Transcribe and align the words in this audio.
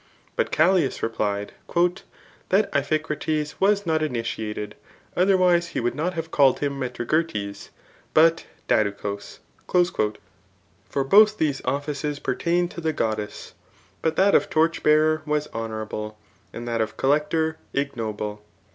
But 0.35 0.49
Callias 0.51 0.97
repKed 1.01 1.49
^^ 1.69 1.97
Tbat 2.49 2.69
Iphkrate^ 2.71 3.53
was 3.59 3.83
tiot 3.83 4.01
initiated, 4.01 4.73
othap 5.15 5.37
^ise 5.37 5.67
he 5.67 5.79
would 5.79 5.93
not 5.93 6.15
have 6.15 6.31
called 6.31 6.57
him 6.57 6.79
MetTagurtes, 6.79 7.69
but 8.15 8.47
^DddouchdS.*^ 8.67 10.15
For 10.89 11.03
both 11.03 11.37
these 11.37 11.61
offices 11.65 12.17
pertained 12.17 12.71
to 12.71 12.81
the 12.81 12.95
T^oddees, 12.95 13.51
hut 14.03 14.15
ths^ 14.15 14.33
of 14.33 14.49
torch 14.49 14.81
bearer 14.81 15.21
was 15.27 15.47
honourable, 15.53 16.17
and 16.51 16.67
that 16.67 16.81
of 16.81 16.97
collector 16.97 17.59
ignoble. 17.71 18.41